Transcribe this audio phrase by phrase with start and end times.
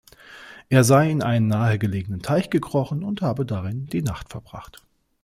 [0.69, 4.77] Er sei in einen nahegelegenen Teich gekrochen und habe darin die Nacht verbracht.